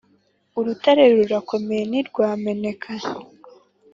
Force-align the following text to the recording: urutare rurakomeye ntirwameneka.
urutare 0.59 1.03
rurakomeye 1.15 1.83
ntirwameneka. 1.89 2.91